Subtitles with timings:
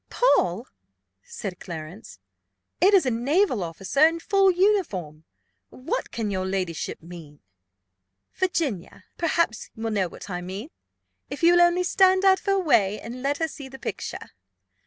[0.09, 0.65] "Paul!"
[1.21, 2.17] said Clarence;
[2.81, 5.25] "it is a naval officer in full uniform:
[5.69, 7.39] what can your ladyship mean?"
[8.33, 10.71] "Virginia perhaps will know what I mean,
[11.29, 14.31] if you will only stand out of her way, and let her see the picture."